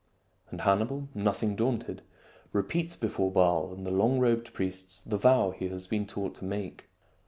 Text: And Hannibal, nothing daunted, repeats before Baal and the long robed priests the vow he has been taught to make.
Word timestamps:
And 0.49 0.61
Hannibal, 0.61 1.09
nothing 1.13 1.55
daunted, 1.55 2.01
repeats 2.53 2.95
before 2.95 3.29
Baal 3.31 3.71
and 3.71 3.85
the 3.85 3.91
long 3.91 4.19
robed 4.19 4.51
priests 4.51 5.03
the 5.03 5.15
vow 5.15 5.51
he 5.51 5.69
has 5.69 5.85
been 5.85 6.07
taught 6.07 6.33
to 6.37 6.43
make. 6.45 6.85